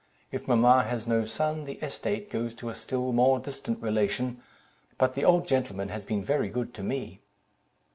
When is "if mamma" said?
0.31-0.83